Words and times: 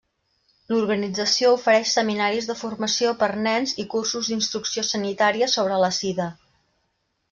L'organització 0.71 1.51
ofereix 1.57 1.91
seminaris 1.99 2.49
de 2.53 2.57
formació 2.63 3.13
per 3.23 3.31
nens 3.51 3.77
i 3.85 3.89
cursos 3.95 4.33
d'instrucció 4.33 4.89
sanitària 4.93 5.55
sobre 5.57 5.83
la 5.89 5.97
Sida. 6.05 6.33